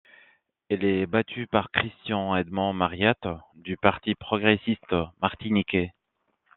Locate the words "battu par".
1.05-1.69